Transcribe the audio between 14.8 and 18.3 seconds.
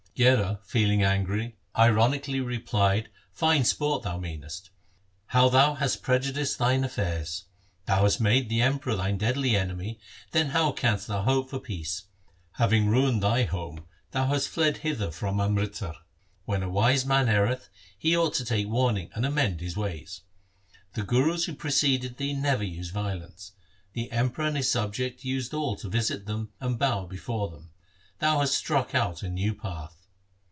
hither from Amritsar. When a wise man erreth, he